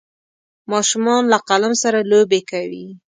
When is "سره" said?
1.83-1.99